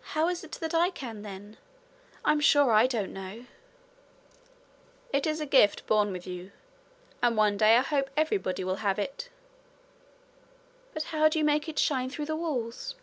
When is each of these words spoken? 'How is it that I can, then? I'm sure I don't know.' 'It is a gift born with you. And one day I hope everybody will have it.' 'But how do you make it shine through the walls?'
'How 0.00 0.26
is 0.28 0.42
it 0.42 0.58
that 0.60 0.74
I 0.74 0.90
can, 0.90 1.22
then? 1.22 1.56
I'm 2.24 2.40
sure 2.40 2.72
I 2.72 2.88
don't 2.88 3.12
know.' 3.12 3.46
'It 5.12 5.24
is 5.24 5.40
a 5.40 5.46
gift 5.46 5.86
born 5.86 6.10
with 6.10 6.26
you. 6.26 6.50
And 7.22 7.36
one 7.36 7.58
day 7.58 7.76
I 7.76 7.82
hope 7.82 8.10
everybody 8.16 8.64
will 8.64 8.82
have 8.82 8.98
it.' 8.98 9.28
'But 10.94 11.04
how 11.14 11.28
do 11.28 11.38
you 11.38 11.44
make 11.44 11.68
it 11.68 11.78
shine 11.78 12.10
through 12.10 12.26
the 12.26 12.34
walls?' 12.34 12.96